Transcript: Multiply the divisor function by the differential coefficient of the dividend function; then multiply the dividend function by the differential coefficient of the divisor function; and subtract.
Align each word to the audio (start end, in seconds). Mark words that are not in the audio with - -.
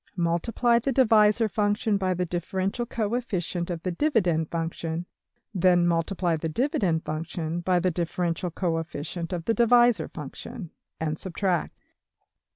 Multiply 0.17 0.79
the 0.79 0.91
divisor 0.91 1.47
function 1.47 1.97
by 1.97 2.15
the 2.15 2.25
differential 2.25 2.87
coefficient 2.87 3.69
of 3.69 3.83
the 3.83 3.91
dividend 3.91 4.49
function; 4.49 5.05
then 5.53 5.85
multiply 5.85 6.35
the 6.37 6.49
dividend 6.49 7.05
function 7.05 7.59
by 7.59 7.77
the 7.79 7.91
differential 7.91 8.49
coefficient 8.49 9.31
of 9.31 9.45
the 9.45 9.53
divisor 9.53 10.07
function; 10.07 10.71
and 10.99 11.19
subtract. 11.19 11.77